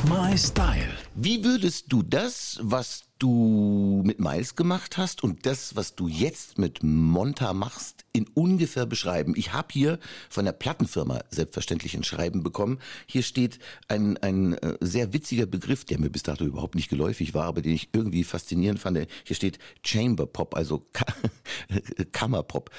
My 0.10 0.38
Style. 0.38 0.94
Wie 1.14 1.44
würdest 1.44 1.86
du 1.90 2.02
das, 2.02 2.60
was 2.62 3.06
du 3.20 4.02
mit 4.06 4.20
Miles 4.20 4.56
gemacht 4.56 4.98
hast 4.98 5.24
und 5.24 5.46
das, 5.46 5.76
was 5.76 5.96
du 5.96 6.08
jetzt 6.08 6.58
mit 6.58 6.84
Monta 6.84 7.54
machst, 7.54 8.04
in 8.14 8.28
ungefähr 8.34 8.86
beschreiben? 8.86 9.34
Ich 9.38 9.54
habe 9.54 9.68
hier 9.72 10.00
von 10.30 10.46
der 10.46 10.52
Plattenfirma 10.52 11.22
selbstverständlich 11.30 11.96
ein 11.96 12.04
Schreiben 12.04 12.44
bekommen. 12.44 12.80
Hier 13.06 13.24
steht 13.24 13.60
ein, 13.88 14.18
ein 14.18 14.54
äh, 14.56 14.78
sehr 14.82 15.14
witziger 15.14 15.46
Begriff, 15.46 15.86
der 15.86 16.00
mir 16.00 16.10
bis 16.10 16.24
dato 16.24 16.46
überhaupt 16.46 16.76
nicht 16.76 16.90
geläufig 16.90 17.34
war, 17.34 17.46
aber 17.46 17.62
den 17.62 17.74
ich 17.74 17.90
irgendwie 17.94 18.24
faszinierend 18.24 18.80
fand. 18.80 19.08
Hier 19.24 19.36
steht 19.36 19.60
Chamber 19.84 20.26
Pop, 20.26 20.56
also 20.56 20.86
Kammerpop 22.12 22.70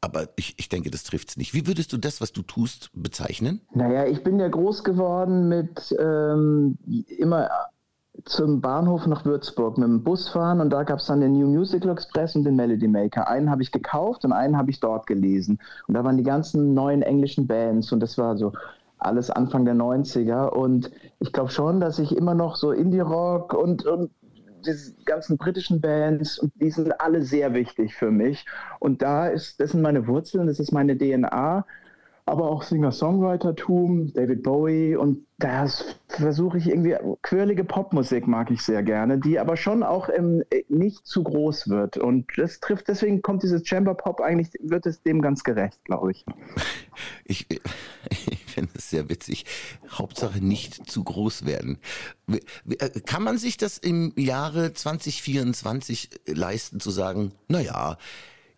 aber 0.00 0.28
ich, 0.36 0.54
ich 0.58 0.68
denke, 0.68 0.90
das 0.90 1.04
trifft 1.04 1.30
es 1.30 1.36
nicht. 1.36 1.54
Wie 1.54 1.66
würdest 1.66 1.92
du 1.92 1.98
das, 1.98 2.20
was 2.20 2.32
du 2.32 2.42
tust, 2.42 2.90
bezeichnen? 2.94 3.60
Naja, 3.72 4.06
ich 4.06 4.22
bin 4.22 4.38
ja 4.38 4.48
groß 4.48 4.84
geworden 4.84 5.48
mit 5.48 5.94
ähm, 5.98 6.78
immer 7.18 7.50
zum 8.24 8.60
Bahnhof 8.60 9.06
nach 9.06 9.24
Würzburg 9.24 9.78
mit 9.78 9.88
dem 9.88 10.02
Bus 10.02 10.28
fahren 10.28 10.60
und 10.60 10.70
da 10.70 10.82
gab 10.82 10.98
es 10.98 11.06
dann 11.06 11.20
den 11.20 11.32
New 11.32 11.46
Musical 11.46 11.90
Express 11.90 12.36
und 12.36 12.44
den 12.44 12.56
Melody 12.56 12.88
Maker. 12.88 13.28
Einen 13.28 13.50
habe 13.50 13.62
ich 13.62 13.72
gekauft 13.72 14.24
und 14.24 14.32
einen 14.32 14.56
habe 14.56 14.70
ich 14.70 14.80
dort 14.80 15.06
gelesen. 15.06 15.58
Und 15.86 15.94
da 15.94 16.04
waren 16.04 16.16
die 16.16 16.22
ganzen 16.22 16.74
neuen 16.74 17.02
englischen 17.02 17.46
Bands 17.46 17.92
und 17.92 18.00
das 18.00 18.18
war 18.18 18.36
so 18.36 18.52
alles 18.98 19.30
Anfang 19.30 19.64
der 19.64 19.74
90er. 19.74 20.48
Und 20.48 20.90
ich 21.18 21.32
glaube 21.32 21.50
schon, 21.50 21.80
dass 21.80 21.98
ich 21.98 22.14
immer 22.16 22.34
noch 22.34 22.56
so 22.56 22.72
Indie-Rock 22.72 23.54
und, 23.54 23.86
und 23.86 24.10
diese 24.64 24.94
ganzen 25.04 25.36
britischen 25.36 25.80
Bands, 25.80 26.38
und 26.38 26.52
die 26.60 26.70
sind 26.70 27.00
alle 27.00 27.22
sehr 27.22 27.54
wichtig 27.54 27.94
für 27.94 28.10
mich. 28.10 28.44
Und 28.78 29.02
da 29.02 29.28
ist, 29.28 29.60
das 29.60 29.72
sind 29.72 29.82
meine 29.82 30.06
Wurzeln, 30.06 30.46
das 30.46 30.60
ist 30.60 30.72
meine 30.72 30.96
DNA. 30.96 31.64
aber 32.26 32.48
auch 32.48 32.62
Singer-Songwriter-Tum, 32.62 34.12
David 34.14 34.42
Bowie 34.42 34.94
und 34.94 35.26
das 35.38 35.96
versuche 36.20 36.58
ich 36.58 36.68
irgendwie, 36.68 36.96
quirlige 37.22 37.64
Popmusik 37.64 38.26
mag 38.26 38.50
ich 38.50 38.62
sehr 38.62 38.82
gerne, 38.82 39.18
die 39.18 39.38
aber 39.38 39.56
schon 39.56 39.82
auch 39.82 40.08
ähm, 40.08 40.42
nicht 40.68 41.06
zu 41.06 41.22
groß 41.22 41.68
wird 41.68 41.96
und 41.96 42.26
das 42.36 42.60
trifft, 42.60 42.88
deswegen 42.88 43.22
kommt 43.22 43.42
dieses 43.42 43.66
Chamber 43.66 43.94
Pop 43.94 44.20
eigentlich, 44.20 44.48
wird 44.60 44.86
es 44.86 45.02
dem 45.02 45.20
ganz 45.22 45.44
gerecht, 45.44 45.84
glaube 45.84 46.12
ich. 46.12 46.24
Ich, 47.24 47.46
ich 47.48 48.44
finde 48.44 48.72
es 48.74 48.90
sehr 48.90 49.08
witzig. 49.08 49.46
Hauptsache 49.88 50.44
nicht 50.44 50.90
zu 50.90 51.04
groß 51.04 51.46
werden. 51.46 51.78
Äh, 52.28 53.00
kann 53.06 53.22
man 53.22 53.38
sich 53.38 53.56
das 53.56 53.78
im 53.78 54.12
Jahre 54.16 54.74
2024 54.74 56.10
leisten 56.26 56.80
zu 56.80 56.90
sagen, 56.90 57.32
naja, 57.48 57.96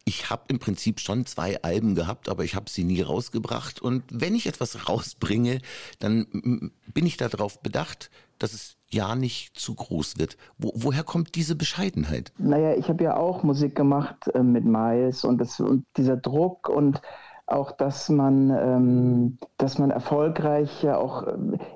ich 0.04 0.30
habe 0.30 0.42
im 0.48 0.58
Prinzip 0.58 1.00
schon 1.00 1.26
zwei 1.26 1.62
Alben 1.62 1.94
gehabt, 1.94 2.28
aber 2.28 2.44
ich 2.44 2.54
habe 2.54 2.68
sie 2.68 2.84
nie 2.84 3.02
rausgebracht. 3.02 3.80
Und 3.80 4.02
wenn 4.10 4.34
ich 4.34 4.46
etwas 4.46 4.88
rausbringe, 4.88 5.60
dann 5.98 6.72
bin 6.92 7.06
ich 7.06 7.16
darauf 7.16 7.60
bedacht, 7.60 8.10
dass 8.38 8.52
es 8.52 8.76
ja 8.90 9.14
nicht 9.14 9.58
zu 9.58 9.74
groß 9.74 10.18
wird. 10.18 10.36
Wo, 10.58 10.72
woher 10.74 11.04
kommt 11.04 11.34
diese 11.36 11.54
Bescheidenheit? 11.54 12.32
Naja, 12.38 12.74
ich 12.74 12.88
habe 12.88 13.04
ja 13.04 13.16
auch 13.16 13.42
Musik 13.42 13.76
gemacht 13.76 14.28
äh, 14.34 14.42
mit 14.42 14.64
Miles 14.64 15.24
und, 15.24 15.38
das, 15.38 15.60
und 15.60 15.84
dieser 15.96 16.16
Druck 16.16 16.68
und 16.68 17.00
auch, 17.46 17.72
dass 17.72 18.08
man, 18.08 18.50
ähm, 18.50 19.38
dass 19.58 19.78
man 19.78 19.90
erfolgreich 19.90 20.82
ja 20.82 20.96
auch, 20.96 21.26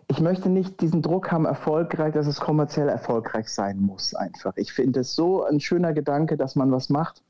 ich 0.08 0.20
möchte 0.20 0.48
nicht 0.48 0.80
diesen 0.80 1.02
Druck 1.02 1.30
haben, 1.30 1.44
erfolgreich, 1.44 2.14
dass 2.14 2.26
es 2.26 2.40
kommerziell 2.40 2.88
erfolgreich 2.88 3.48
sein 3.48 3.80
muss 3.80 4.14
einfach. 4.14 4.52
Ich 4.56 4.72
finde 4.72 5.00
es 5.00 5.14
so 5.14 5.44
ein 5.44 5.60
schöner 5.60 5.92
Gedanke, 5.92 6.36
dass 6.36 6.56
man 6.56 6.72
was 6.72 6.88
macht 6.88 7.22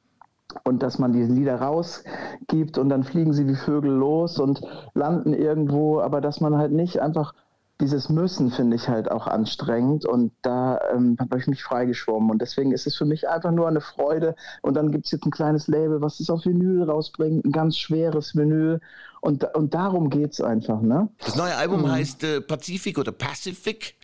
und 0.65 0.83
dass 0.83 0.99
man 0.99 1.13
diese 1.13 1.33
Lieder 1.33 1.61
rausgibt 1.61 2.79
und 2.79 2.89
dann 2.89 3.05
fliegen 3.05 3.33
sie 3.33 3.47
wie 3.47 3.55
Vögel 3.55 3.93
los 3.93 4.39
und 4.39 4.61
landen 4.95 5.33
irgendwo, 5.33 6.01
aber 6.01 6.21
dass 6.21 6.41
man 6.41 6.57
halt 6.57 6.73
nicht 6.73 7.01
einfach 7.01 7.35
dieses 7.81 8.09
Müssen 8.09 8.51
finde 8.51 8.77
ich 8.77 8.89
halt 8.89 9.11
auch 9.11 9.27
anstrengend 9.27 10.07
und 10.07 10.33
da 10.41 10.81
ähm, 10.95 11.17
habe 11.21 11.39
ich 11.39 11.47
mich 11.47 11.63
freigeschwommen 11.63 12.31
und 12.31 12.41
deswegen 12.41 12.73
ist 12.73 12.87
es 12.87 12.97
für 12.97 13.05
mich 13.05 13.29
einfach 13.29 13.51
nur 13.51 13.69
eine 13.69 13.83
Freude 13.83 14.35
und 14.63 14.75
dann 14.75 14.91
gibt 14.91 15.05
es 15.05 15.13
jetzt 15.13 15.27
ein 15.27 15.31
kleines 15.31 15.69
Label, 15.69 16.01
was 16.01 16.21
es 16.21 16.31
auf 16.31 16.47
Vinyl 16.47 16.85
rausbringt, 16.85 17.45
ein 17.45 17.53
ganz 17.53 17.77
schweres 17.77 18.35
Vinyl 18.35 18.81
und, 19.21 19.45
und 19.55 19.75
darum 19.75 20.09
geht 20.09 20.33
es 20.33 20.41
einfach. 20.41 20.81
Ne? 20.81 21.09
Das 21.25 21.37
neue 21.37 21.55
Album 21.57 21.83
mhm. 21.83 21.91
heißt 21.91 22.25
äh, 22.25 22.41
Pazifik 22.41 22.99
oder 22.99 23.13
Pacific 23.13 23.97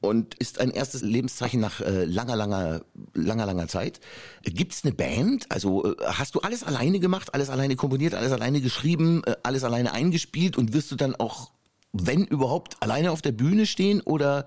und 0.00 0.34
ist 0.34 0.60
ein 0.60 0.70
erstes 0.70 1.02
Lebenszeichen 1.02 1.60
nach 1.60 1.80
äh, 1.80 2.04
langer, 2.04 2.36
langer, 2.36 2.80
langer, 3.14 3.46
langer 3.46 3.68
Zeit. 3.68 4.00
Gibt 4.42 4.72
es 4.72 4.84
eine 4.84 4.94
Band? 4.94 5.50
Also 5.50 5.92
äh, 5.92 5.96
hast 6.04 6.34
du 6.34 6.40
alles 6.40 6.62
alleine 6.62 7.00
gemacht, 7.00 7.34
alles 7.34 7.50
alleine 7.50 7.76
komponiert, 7.76 8.14
alles 8.14 8.32
alleine 8.32 8.60
geschrieben, 8.60 9.22
äh, 9.26 9.36
alles 9.42 9.64
alleine 9.64 9.92
eingespielt 9.92 10.56
und 10.56 10.72
wirst 10.72 10.90
du 10.90 10.96
dann 10.96 11.14
auch 11.16 11.50
wenn 11.92 12.24
überhaupt, 12.24 12.76
alleine 12.80 13.10
auf 13.10 13.22
der 13.22 13.32
Bühne 13.32 13.64
stehen 13.66 14.00
oder 14.02 14.44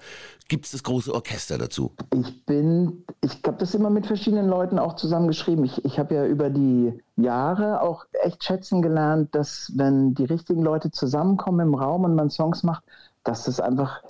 gibt 0.48 0.65
es 0.65 0.72
das 0.72 0.84
große 0.84 1.13
Orchester 1.13 1.58
dazu? 1.58 1.91
Ich 2.13 2.46
bin, 2.46 3.03
ich 3.22 3.41
habe 3.46 3.58
das 3.58 3.74
immer 3.74 3.89
mit 3.89 4.05
verschiedenen 4.05 4.48
Leuten 4.48 4.77
auch 4.77 4.96
zusammengeschrieben. 4.96 5.65
Ich, 5.65 5.84
ich 5.84 5.98
habe 5.98 6.15
ja 6.15 6.25
über 6.25 6.50
die 6.50 6.93
Jahre 7.15 7.81
auch 7.81 8.05
echt 8.24 8.43
schätzen 8.43 8.81
gelernt, 8.81 9.34
dass 9.34 9.72
wenn 9.75 10.13
die 10.13 10.25
richtigen 10.25 10.62
Leute 10.62 10.91
zusammenkommen 10.91 11.67
im 11.67 11.74
Raum 11.74 12.03
und 12.03 12.15
man 12.15 12.29
Songs 12.29 12.63
macht, 12.63 12.84
dass 13.24 13.46
das 13.46 13.60
einfach 13.60 14.03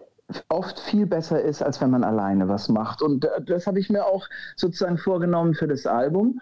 oft 0.50 0.80
viel 0.80 1.06
besser 1.06 1.42
ist, 1.42 1.62
als 1.62 1.82
wenn 1.82 1.90
man 1.90 2.04
alleine 2.04 2.48
was 2.48 2.70
macht. 2.70 3.02
Und 3.02 3.28
das 3.46 3.68
habe 3.68 3.80
ich 3.80 3.90
mir 3.90 4.06
auch 4.06 4.28
sozusagen 4.56 4.98
vorgenommen 4.98 5.54
für 5.54 5.68
das 5.68 5.86
Album. 5.86 6.40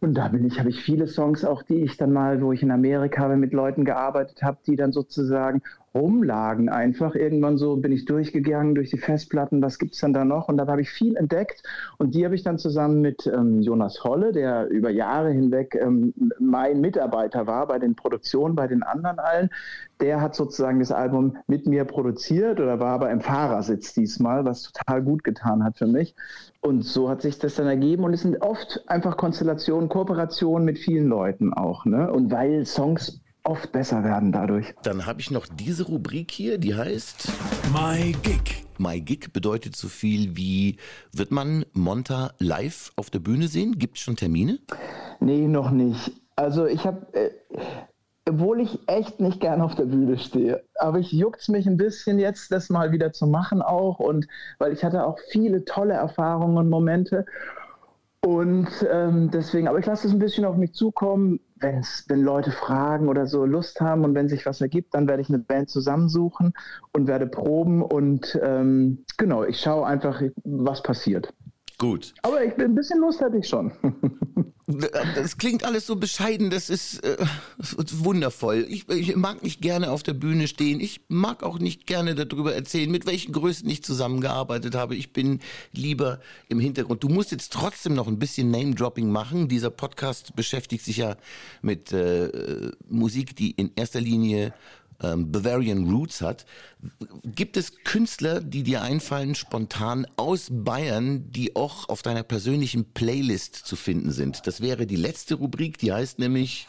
Und 0.00 0.14
da 0.14 0.28
bin 0.28 0.46
ich, 0.46 0.58
habe 0.58 0.70
ich 0.70 0.82
viele 0.82 1.06
Songs 1.06 1.44
auch, 1.44 1.62
die 1.62 1.82
ich 1.82 1.98
dann 1.98 2.12
mal, 2.12 2.40
wo 2.40 2.52
ich 2.52 2.62
in 2.62 2.70
Amerika 2.70 3.28
mit 3.28 3.52
Leuten 3.52 3.84
gearbeitet 3.84 4.42
habe, 4.42 4.58
die 4.66 4.76
dann 4.76 4.92
sozusagen 4.92 5.62
rumlagen 5.94 6.68
einfach. 6.68 7.14
Irgendwann 7.14 7.56
so 7.56 7.76
bin 7.76 7.92
ich 7.92 8.04
durchgegangen 8.04 8.74
durch 8.74 8.90
die 8.90 8.98
Festplatten, 8.98 9.62
was 9.62 9.78
gibt 9.78 9.94
es 9.94 10.00
denn 10.00 10.12
da 10.12 10.24
noch? 10.24 10.48
Und 10.48 10.56
dann 10.56 10.68
habe 10.68 10.80
ich 10.82 10.90
viel 10.90 11.16
entdeckt 11.16 11.62
und 11.98 12.14
die 12.14 12.24
habe 12.24 12.34
ich 12.34 12.42
dann 12.42 12.58
zusammen 12.58 13.00
mit 13.00 13.26
ähm, 13.26 13.60
Jonas 13.60 14.04
Holle, 14.04 14.32
der 14.32 14.68
über 14.68 14.90
Jahre 14.90 15.30
hinweg 15.30 15.74
ähm, 15.74 16.14
mein 16.38 16.80
Mitarbeiter 16.80 17.46
war 17.46 17.66
bei 17.66 17.78
den 17.78 17.96
Produktionen, 17.96 18.54
bei 18.54 18.66
den 18.66 18.82
anderen 18.82 19.18
allen, 19.18 19.50
der 20.00 20.20
hat 20.20 20.34
sozusagen 20.34 20.78
das 20.78 20.92
Album 20.92 21.36
mit 21.46 21.66
mir 21.66 21.84
produziert 21.84 22.60
oder 22.60 22.80
war 22.80 22.94
aber 22.94 23.10
im 23.10 23.20
Fahrersitz 23.20 23.92
diesmal, 23.92 24.44
was 24.44 24.72
total 24.72 25.02
gut 25.02 25.24
getan 25.24 25.62
hat 25.64 25.78
für 25.78 25.86
mich. 25.86 26.14
Und 26.60 26.82
so 26.82 27.08
hat 27.08 27.22
sich 27.22 27.38
das 27.38 27.56
dann 27.56 27.66
ergeben 27.66 28.04
und 28.04 28.14
es 28.14 28.22
sind 28.22 28.40
oft 28.42 28.82
einfach 28.86 29.16
Konstellationen, 29.16 29.88
Kooperationen 29.88 30.64
mit 30.64 30.78
vielen 30.78 31.06
Leuten 31.06 31.52
auch. 31.52 31.84
Ne? 31.84 32.10
Und 32.12 32.30
weil 32.30 32.64
Songs 32.64 33.20
oft 33.44 33.72
besser 33.72 34.04
werden 34.04 34.32
dadurch. 34.32 34.74
Dann 34.82 35.06
habe 35.06 35.20
ich 35.20 35.30
noch 35.30 35.46
diese 35.46 35.84
Rubrik 35.84 36.30
hier, 36.30 36.58
die 36.58 36.74
heißt 36.74 37.32
My 37.72 38.12
Gig. 38.22 38.66
My 38.78 39.00
Gig 39.00 39.32
bedeutet 39.32 39.76
so 39.76 39.88
viel 39.88 40.36
wie, 40.36 40.76
wird 41.12 41.30
man 41.30 41.64
Monta 41.72 42.32
live 42.38 42.92
auf 42.96 43.10
der 43.10 43.18
Bühne 43.18 43.48
sehen? 43.48 43.78
Gibt 43.78 43.98
es 43.98 44.02
schon 44.02 44.16
Termine? 44.16 44.58
Nee, 45.20 45.46
noch 45.46 45.70
nicht. 45.70 46.12
Also 46.36 46.66
ich 46.66 46.86
habe, 46.86 47.06
äh, 47.12 47.30
obwohl 48.26 48.60
ich 48.60 48.78
echt 48.86 49.20
nicht 49.20 49.40
gern 49.40 49.60
auf 49.60 49.74
der 49.74 49.84
Bühne 49.84 50.18
stehe, 50.18 50.64
aber 50.78 50.98
ich 50.98 51.12
juckt 51.12 51.48
mich 51.48 51.66
ein 51.66 51.76
bisschen 51.76 52.18
jetzt, 52.18 52.52
das 52.52 52.70
mal 52.70 52.92
wieder 52.92 53.12
zu 53.12 53.26
machen 53.26 53.60
auch 53.60 53.98
und 53.98 54.26
weil 54.58 54.72
ich 54.72 54.84
hatte 54.84 55.04
auch 55.04 55.18
viele 55.30 55.64
tolle 55.64 55.94
Erfahrungen 55.94 56.56
und 56.56 56.70
Momente 56.70 57.26
und 58.22 58.68
ähm, 58.90 59.30
deswegen, 59.30 59.66
aber 59.66 59.78
ich 59.78 59.86
lasse 59.86 60.06
es 60.06 60.12
ein 60.12 60.18
bisschen 60.18 60.44
auf 60.44 60.56
mich 60.56 60.74
zukommen. 60.74 61.40
Wenn's, 61.56 62.04
wenn 62.08 62.22
Leute 62.22 62.50
fragen 62.50 63.08
oder 63.08 63.26
so 63.26 63.44
Lust 63.44 63.80
haben 63.80 64.04
und 64.04 64.14
wenn 64.14 64.28
sich 64.28 64.46
was 64.46 64.60
ergibt, 64.60 64.94
dann 64.94 65.08
werde 65.08 65.22
ich 65.22 65.28
eine 65.28 65.38
Band 65.38 65.70
zusammensuchen 65.70 66.52
und 66.92 67.06
werde 67.06 67.26
proben 67.26 67.82
und 67.82 68.38
ähm, 68.42 69.04
genau, 69.16 69.44
ich 69.44 69.60
schaue 69.60 69.86
einfach, 69.86 70.22
was 70.44 70.82
passiert. 70.82 71.32
Gut. 71.78 72.14
Aber 72.22 72.44
ich 72.44 72.54
bin 72.54 72.72
ein 72.72 72.74
bisschen 72.74 73.00
Lust 73.00 73.22
hatte 73.22 73.38
ich 73.38 73.48
schon. 73.48 73.72
Das 75.14 75.38
klingt 75.38 75.64
alles 75.64 75.86
so 75.86 75.96
bescheiden, 75.96 76.50
das 76.50 76.70
ist, 76.70 77.04
äh, 77.04 77.16
wundervoll. 77.58 78.66
Ich, 78.68 78.88
ich, 78.88 79.16
mag 79.16 79.42
nicht 79.42 79.60
gerne 79.60 79.90
auf 79.90 80.02
der 80.02 80.12
Bühne 80.12 80.48
stehen. 80.48 80.80
Ich 80.80 81.00
mag 81.08 81.42
auch 81.42 81.58
nicht 81.58 81.86
gerne 81.86 82.14
darüber 82.14 82.54
erzählen, 82.54 82.90
mit 82.90 83.06
welchen 83.06 83.32
Größen 83.32 83.68
ich 83.68 83.82
zusammengearbeitet 83.82 84.74
habe. 84.74 84.96
Ich 84.96 85.12
bin 85.12 85.40
lieber 85.72 86.20
im 86.48 86.60
Hintergrund. 86.60 87.02
Du 87.02 87.08
musst 87.08 87.32
jetzt 87.32 87.52
trotzdem 87.52 87.94
noch 87.94 88.08
ein 88.08 88.18
bisschen 88.18 88.50
Name-Dropping 88.50 89.10
machen. 89.10 89.48
Dieser 89.48 89.70
Podcast 89.70 90.36
beschäftigt 90.36 90.84
sich 90.84 90.98
ja 90.98 91.16
mit 91.62 91.92
äh, 91.92 92.70
Musik, 92.88 93.36
die 93.36 93.52
in 93.52 93.70
erster 93.76 94.00
Linie 94.00 94.52
ähm, 95.02 95.30
Bavarian 95.32 95.90
Roots 95.90 96.20
hat. 96.20 96.46
Gibt 97.24 97.56
es 97.56 97.84
Künstler, 97.84 98.40
die 98.40 98.62
dir 98.62 98.82
einfallen, 98.82 99.34
spontan 99.34 100.06
aus 100.16 100.48
Bayern, 100.50 101.30
die 101.30 101.56
auch 101.56 101.88
auf 101.88 102.02
deiner 102.02 102.22
persönlichen 102.22 102.92
Playlist 102.92 103.54
zu 103.54 103.76
finden 103.76 104.12
sind? 104.12 104.46
Das 104.46 104.60
wäre 104.60 104.86
die 104.86 104.96
letzte 104.96 105.34
Rubrik, 105.34 105.78
die 105.78 105.92
heißt 105.92 106.18
nämlich 106.18 106.66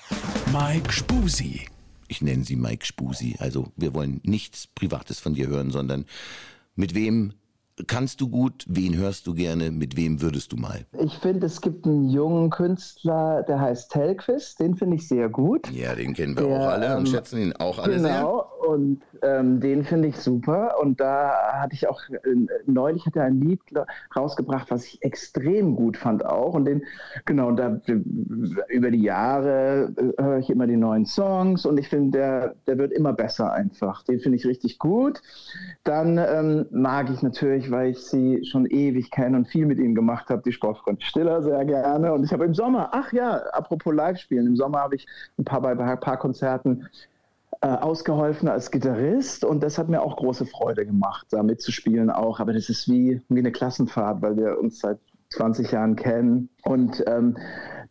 Mike 0.51 0.91
Spusi. 0.91 1.61
Ich 2.07 2.21
nenne 2.21 2.43
sie 2.43 2.55
Mike 2.57 2.85
Spusi. 2.85 3.35
Also 3.39 3.71
wir 3.77 3.93
wollen 3.93 4.19
nichts 4.23 4.67
Privates 4.67 5.19
von 5.19 5.33
dir 5.33 5.47
hören, 5.47 5.71
sondern 5.71 6.05
mit 6.75 6.93
wem 6.93 7.33
kannst 7.88 8.22
du 8.22 8.30
gut? 8.30 8.66
Wen 8.68 8.96
hörst 8.96 9.28
du 9.28 9.34
gerne? 9.34 9.72
Mit 9.72 9.98
wem 9.98 10.22
würdest 10.22 10.51
du 10.51 10.58
mal? 10.58 10.86
Ich 11.00 11.13
finde, 11.18 11.46
es 11.46 11.62
gibt 11.62 11.86
einen 11.86 12.10
jungen 12.10 12.50
Künstler, 12.50 13.44
der 13.44 13.60
heißt 13.60 13.92
Telquist. 13.92 14.60
Den 14.60 14.75
finde 14.75 14.98
ich 14.98 15.08
sehr 15.08 15.30
gut. 15.30 15.72
Ja, 15.72 15.96
den 15.96 16.13
kennen 16.13 16.36
wir 16.36 16.44
Der, 16.44 16.60
auch 16.60 16.68
alle 16.68 16.98
und 16.98 17.08
ähm, 17.08 17.12
schätzen 17.12 17.42
ihn 17.42 17.54
auch 17.54 17.80
alle 17.80 17.96
genau, 17.96 18.51
sehr. 18.61 18.61
Und 18.72 19.01
ähm, 19.22 19.60
den 19.60 19.84
finde 19.84 20.08
ich 20.08 20.18
super. 20.18 20.75
Und 20.82 21.00
da 21.00 21.34
hatte 21.54 21.74
ich 21.74 21.88
auch, 21.88 22.01
äh, 22.10 22.20
neulich 22.66 23.06
hat 23.06 23.16
er 23.16 23.25
ein 23.25 23.40
Lied 23.40 23.60
rausgebracht, 24.16 24.72
was 24.72 24.86
ich 24.86 25.04
extrem 25.04 25.75
gut 25.75 25.98
fand 25.98 26.25
auch. 26.25 26.54
Und 26.54 26.66
den, 26.66 26.84
genau, 27.25 27.51
da 27.51 27.80
über 28.70 28.92
die 28.92 29.01
Jahre 29.01 29.94
äh, 29.98 30.22
höre 30.22 30.40
ich 30.40 30.50
immer 30.50 30.68
die 30.68 30.78
neuen 30.78 31.06
Songs 31.06 31.66
und 31.66 31.80
ich 31.80 31.90
finde, 31.90 32.18
der, 32.18 32.56
der 32.68 32.78
wird 32.78 32.92
immer 32.92 33.13
besser 33.13 33.51
einfach. 33.54 34.04
Den 34.04 34.20
finde 34.20 34.38
ich 34.38 34.46
richtig 34.46 34.80
gut. 34.80 35.22
Dann 35.84 36.18
ähm, 36.18 36.66
mag 36.72 37.10
ich 37.10 37.22
natürlich, 37.22 37.72
weil 37.72 37.92
ich 37.92 38.00
sie 38.00 38.46
schon 38.46 38.66
ewig 38.66 39.12
kenne 39.12 39.38
und 39.38 39.48
viel 39.48 39.66
mit 39.66 39.80
ihnen 39.80 39.96
gemacht 39.96 40.30
habe, 40.30 40.42
die 40.44 40.51
Sportfreunde 40.51 41.04
Stiller 41.04 41.42
sehr 41.42 41.63
gerne. 41.66 42.13
Und 42.13 42.24
ich 42.24 42.34
habe 42.34 42.46
im 42.46 42.54
Sommer, 42.54 42.90
ach 42.92 43.12
ja, 43.13 43.38
apropos 43.54 43.94
Live-Spielen, 43.94 44.48
im 44.48 44.56
Sommer 44.56 44.80
habe 44.80 44.96
ich 44.96 45.08
ein 45.38 45.46
paar 45.46 45.62
bei 45.62 45.72
ein 45.72 46.00
paar 46.00 46.18
Konzerten 46.18 46.88
äh, 47.62 47.68
ausgeholfen 47.68 48.48
als 48.48 48.72
Gitarrist 48.72 49.46
und 49.46 49.62
das 49.62 49.77
hat 49.77 49.88
mir 49.88 50.01
auch 50.01 50.18
große 50.18 50.46
Freude 50.46 50.86
gemacht, 50.86 51.27
da 51.30 51.44
mitzuspielen 51.44 52.10
auch. 52.10 52.39
Aber 52.39 52.53
das 52.53 52.70
ist 52.70 52.89
wie, 52.89 53.22
wie 53.30 53.39
eine 53.39 53.51
Klassenfahrt, 53.51 54.22
weil 54.22 54.36
wir 54.38 54.60
uns 54.60 54.80
seit 54.80 55.00
20 55.30 55.72
Jahren 55.72 55.96
kennen 55.96 56.50
und 56.63 57.03
ähm, 57.08 57.38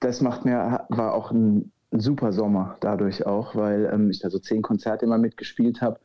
das 0.01 0.21
macht 0.21 0.45
mir, 0.45 0.85
war 0.89 1.15
auch 1.15 1.31
ein, 1.31 1.73
super 1.93 2.33
Sommer 2.33 2.77
dadurch 2.81 3.27
auch, 3.27 3.57
weil 3.57 3.91
ähm, 3.93 4.11
ich 4.11 4.21
da 4.21 4.31
so 4.31 4.39
zehn 4.39 4.63
Konzerte 4.63 5.05
immer 5.05 5.19
mitgespielt 5.19 5.81
habe. 5.83 5.99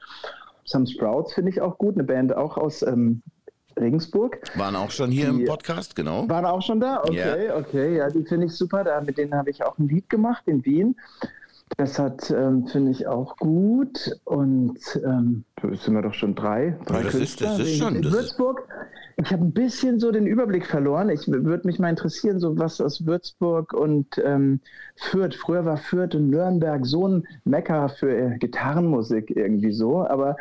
Some 0.64 0.88
Sprouts 0.88 1.34
finde 1.34 1.52
ich 1.52 1.62
auch 1.62 1.78
gut, 1.78 1.94
eine 1.96 2.04
Band 2.04 2.36
auch 2.36 2.58
aus 2.58 2.82
ähm, 2.82 3.22
Regensburg. 3.80 4.40
Waren 4.58 4.76
auch 4.76 4.90
schon 4.90 5.12
hier 5.12 5.30
Die- 5.32 5.42
im 5.42 5.46
Podcast, 5.46 5.96
genau. 5.96 6.28
Waren 6.28 6.46
auch 6.46 6.62
schon 6.62 6.80
da? 6.80 7.02
Okay, 7.04 7.52
okay, 7.52 7.98
ja, 7.98 8.10
die 8.10 8.24
finde 8.24 8.48
ich 8.48 8.54
super. 8.54 8.84
Da, 8.84 9.00
mit 9.02 9.18
denen 9.18 9.36
habe 9.36 9.50
ich 9.52 9.64
auch 9.64 9.78
ein 9.78 9.88
Lied 9.88 10.10
gemacht 10.10 10.44
in 10.48 10.66
Wien. 10.66 10.96
Das 11.78 11.98
hat, 12.00 12.30
ähm, 12.32 12.68
finde 12.68 12.92
ich, 12.92 13.08
auch 13.08 13.38
gut. 13.38 14.20
Und 14.24 14.78
ähm, 15.04 15.44
sind 15.62 15.94
wir 15.96 16.02
doch 16.04 16.14
schon 16.14 16.36
drei. 16.36 16.78
Ja, 16.90 17.02
das 17.02 17.16
ist- 17.16 17.42
das 17.42 17.60
ist 17.60 17.74
In- 17.74 17.78
schon- 17.80 17.96
In 17.96 18.02
das 18.04 18.12
ist- 18.14 18.18
Würzburg. 18.20 18.68
Ich 19.18 19.32
habe 19.32 19.44
ein 19.46 19.52
bisschen 19.54 20.00
so 20.00 20.12
den 20.12 20.28
Überblick 20.28 20.66
verloren. 20.66 21.10
Ich 21.10 21.26
würde 21.28 21.66
mich 21.66 21.80
mal 21.80 21.90
interessieren, 21.90 22.40
so 22.40 22.58
was 22.60 22.82
aus 22.82 23.06
Würzburg 23.06 23.74
und 23.74 24.22
ähm, 24.24 24.60
Fürth. 24.98 25.36
Früher 25.36 25.64
war 25.66 25.78
Fürth 25.78 26.16
und 26.16 26.30
Nürnberg 26.30 26.86
so 26.86 27.08
ein 27.08 27.28
Mecker 27.46 27.88
für 27.90 28.12
äh, 28.16 28.38
Gitarrenmusik 28.38 29.32
irgendwie 29.36 29.72
so. 29.72 30.06
Aber 30.06 30.36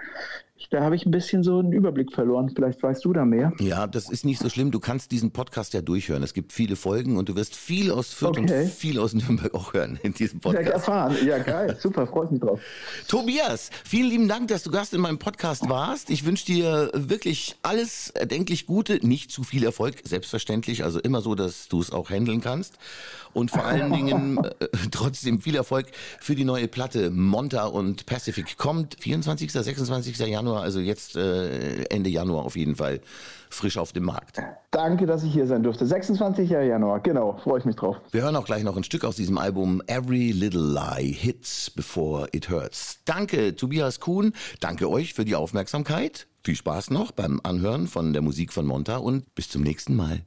da 0.70 0.82
habe 0.82 0.94
ich 0.96 1.04
ein 1.04 1.10
bisschen 1.10 1.42
so 1.42 1.58
einen 1.58 1.72
Überblick 1.72 2.12
verloren. 2.12 2.50
Vielleicht 2.54 2.82
weißt 2.82 3.04
du 3.04 3.12
da 3.12 3.24
mehr. 3.24 3.52
Ja, 3.58 3.86
das 3.86 4.08
ist 4.08 4.24
nicht 4.24 4.40
so 4.40 4.48
schlimm. 4.48 4.70
Du 4.70 4.80
kannst 4.80 5.10
diesen 5.12 5.30
Podcast 5.32 5.74
ja 5.74 5.82
durchhören. 5.82 6.22
Es 6.22 6.32
gibt 6.32 6.52
viele 6.52 6.76
Folgen 6.76 7.16
und 7.16 7.28
du 7.28 7.34
wirst 7.36 7.54
viel 7.56 7.90
aus 7.90 8.12
Fürth 8.14 8.38
Okay. 8.38 8.62
und 8.62 8.70
viel 8.70 8.98
aus 9.00 9.14
Nürnberg 9.14 9.52
auch 9.54 9.74
hören 9.74 9.98
in 10.02 10.14
diesem 10.14 10.38
Ja, 10.38 10.50
Podcast. 10.50 10.72
erfahren. 10.72 11.16
Ja, 11.26 11.38
geil. 11.38 11.76
Super, 11.80 12.06
freue 12.06 12.26
ich 12.26 12.30
mich 12.30 12.40
drauf. 12.40 12.60
Tobias, 13.08 13.70
vielen 13.84 14.08
lieben 14.08 14.28
Dank, 14.28 14.48
dass 14.48 14.62
du 14.62 14.70
Gast 14.70 14.94
in 14.94 15.00
meinem 15.00 15.18
Podcast 15.18 15.68
warst. 15.68 16.08
Ich 16.10 16.24
wünsche 16.24 16.46
dir 16.46 16.90
wirklich 16.94 17.56
alles 17.62 18.10
erdenklich 18.10 18.66
Gute, 18.66 19.04
nicht 19.06 19.30
zu 19.32 19.42
viel 19.42 19.64
Erfolg, 19.64 19.96
selbstverständlich, 20.04 20.84
also 20.84 20.98
immer 21.00 21.20
so, 21.20 21.34
dass 21.34 21.68
du 21.68 21.80
es 21.80 21.90
auch 21.90 22.10
handeln 22.10 22.40
kannst. 22.40 22.74
Und 23.32 23.50
vor 23.50 23.64
allen 23.64 23.92
Dingen 23.92 24.38
äh, 24.60 24.68
trotzdem 24.92 25.40
viel 25.40 25.56
Erfolg 25.56 25.86
für 26.20 26.36
die 26.36 26.44
neue 26.44 26.68
Platte 26.68 27.10
Monta 27.10 27.66
und 27.66 28.06
Pacific. 28.06 28.56
Kommt 28.56 28.96
24., 29.00 29.50
26. 29.50 30.18
Januar, 30.18 30.43
also 30.52 30.80
jetzt 30.80 31.16
äh, 31.16 31.84
Ende 31.84 32.10
Januar 32.10 32.44
auf 32.44 32.56
jeden 32.56 32.76
Fall 32.76 33.00
frisch 33.50 33.78
auf 33.78 33.92
dem 33.92 34.04
Markt. 34.04 34.40
Danke, 34.70 35.06
dass 35.06 35.22
ich 35.24 35.32
hier 35.32 35.46
sein 35.46 35.62
durfte. 35.62 35.86
26. 35.86 36.50
Januar, 36.50 37.00
genau, 37.00 37.38
freue 37.42 37.60
ich 37.60 37.64
mich 37.64 37.76
drauf. 37.76 37.96
Wir 38.10 38.22
hören 38.22 38.36
auch 38.36 38.44
gleich 38.44 38.64
noch 38.64 38.76
ein 38.76 38.84
Stück 38.84 39.04
aus 39.04 39.16
diesem 39.16 39.38
Album 39.38 39.82
Every 39.86 40.32
Little 40.32 40.74
Lie 40.74 41.12
Hits 41.12 41.70
Before 41.70 42.28
It 42.32 42.50
Hurts. 42.50 42.98
Danke 43.04 43.56
Tobias 43.56 44.00
Kuhn, 44.00 44.32
danke 44.60 44.90
euch 44.90 45.14
für 45.14 45.24
die 45.24 45.36
Aufmerksamkeit. 45.36 46.26
Viel 46.42 46.56
Spaß 46.56 46.90
noch 46.90 47.12
beim 47.12 47.40
Anhören 47.42 47.86
von 47.86 48.12
der 48.12 48.20
Musik 48.20 48.52
von 48.52 48.66
Monta 48.66 48.98
und 48.98 49.34
bis 49.34 49.48
zum 49.48 49.62
nächsten 49.62 49.96
Mal. 49.96 50.20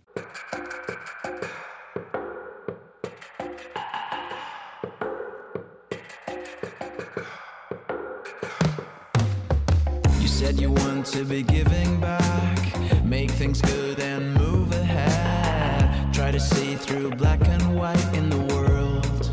Said 10.47 10.61
you 10.61 10.71
want 10.71 11.05
to 11.05 11.25
be 11.25 11.43
giving 11.43 11.99
back, 11.99 13.03
make 13.03 13.29
things 13.31 13.59
good 13.59 13.99
and 13.99 14.33
move 14.35 14.71
ahead. 14.71 16.13
Try 16.13 16.31
to 16.31 16.39
see 16.39 16.75
through 16.75 17.11
black 17.11 17.45
and 17.49 17.75
white 17.77 18.07
in 18.13 18.29
the 18.29 18.41
world. 18.53 19.23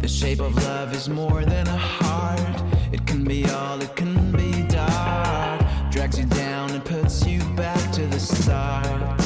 The 0.00 0.06
shape 0.06 0.38
of 0.38 0.54
love 0.62 0.94
is 0.94 1.08
more 1.08 1.44
than 1.44 1.66
a 1.66 1.76
heart, 1.76 2.62
it 2.92 3.04
can 3.04 3.24
be 3.24 3.50
all, 3.50 3.82
it 3.82 3.96
can 3.96 4.30
be 4.30 4.62
dark. 4.68 5.60
Drags 5.90 6.16
you 6.20 6.26
down 6.26 6.70
and 6.70 6.84
puts 6.84 7.26
you 7.26 7.42
back 7.56 7.90
to 7.94 8.06
the 8.06 8.20
start. 8.20 9.17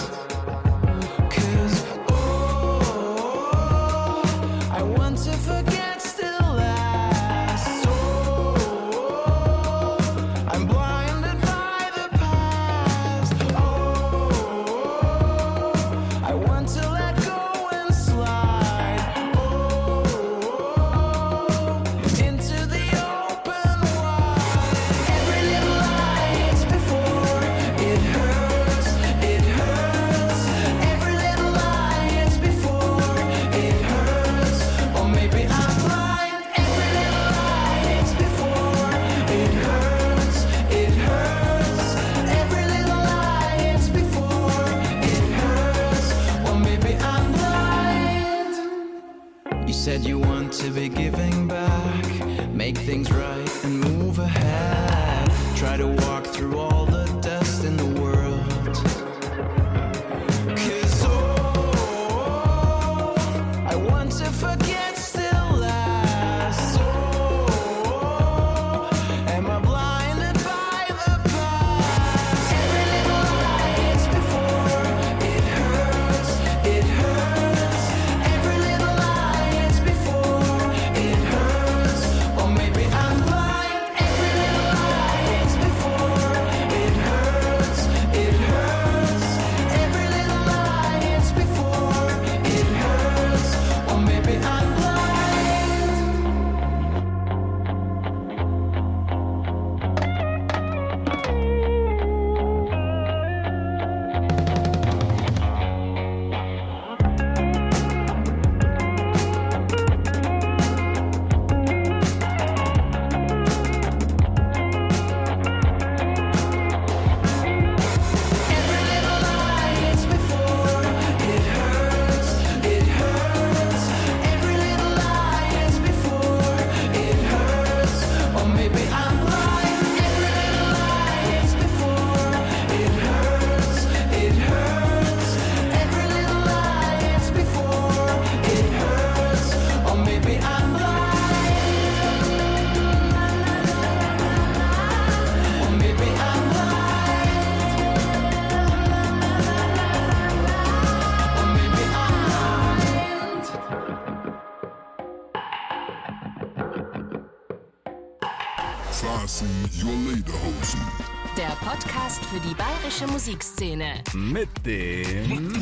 Bayerische 163.02 163.06
Musikszene. 163.06 164.02
Mit 164.14 164.48
dem 164.64 165.52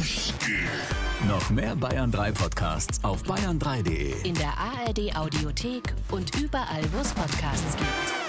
noch 1.28 1.50
mehr 1.50 1.76
Bayern 1.76 2.10
3 2.10 2.32
Podcasts 2.32 3.02
auf 3.04 3.22
bayern3.de. 3.22 4.26
In 4.26 4.34
der 4.34 4.52
ARD 4.56 5.16
Audiothek 5.16 5.94
und 6.10 6.34
überall, 6.36 6.82
wo 6.92 7.00
es 7.00 7.12
Podcasts 7.12 7.76
gibt. 7.76 8.19